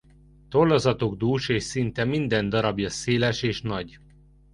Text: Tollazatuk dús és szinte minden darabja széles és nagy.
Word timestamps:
Tollazatuk 0.53 1.15
dús 1.17 1.47
és 1.49 1.63
szinte 1.63 2.05
minden 2.05 2.49
darabja 2.49 2.89
széles 2.89 3.41
és 3.43 3.61
nagy. 3.61 3.99